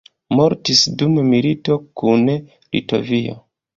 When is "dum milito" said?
1.01-1.77